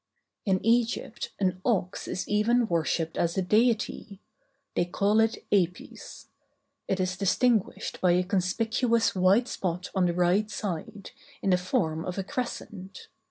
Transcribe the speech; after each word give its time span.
In 0.45 0.65
Egypt 0.65 1.31
an 1.39 1.61
ox 1.63 2.07
is 2.07 2.27
even 2.27 2.67
worshipped 2.67 3.17
as 3.17 3.37
a 3.37 3.43
deity; 3.43 4.19
they 4.75 4.83
call 4.85 5.19
it 5.19 5.37
Apis. 5.51 6.27
It 6.87 6.99
is 6.99 7.15
distinguished 7.15 8.01
by 8.01 8.13
a 8.13 8.23
conspicuous 8.23 9.13
white 9.13 9.47
spot 9.47 9.91
on 9.93 10.07
the 10.07 10.15
right 10.15 10.49
side, 10.49 11.11
in 11.43 11.51
the 11.51 11.57
form 11.57 12.03
of 12.03 12.17
a 12.17 12.23
crescent. 12.23 13.09